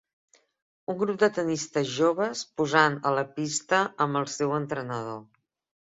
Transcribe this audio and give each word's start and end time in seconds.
Un 0.93 0.97
grup 1.03 1.19
de 1.23 1.29
tennistes 1.35 1.91
joves 1.99 2.43
posant 2.63 2.99
a 3.11 3.15
la 3.21 3.27
pista 3.39 3.85
amb 4.07 4.23
el 4.25 4.31
seu 4.41 4.61
entrenador. 4.61 5.27